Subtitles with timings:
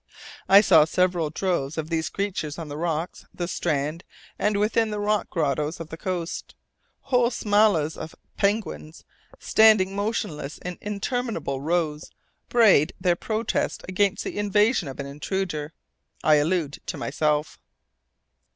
[0.49, 4.03] I saw several droves of these creatures on the rocks, the strand,
[4.39, 6.55] and within the rock grottoes of the coast.
[7.01, 9.03] Whole "smalas" of penguins,
[9.37, 12.09] standing motionless in interminable rows,
[12.49, 15.71] brayed their protest against the invasion of an intruder
[16.23, 17.59] I allude to myself.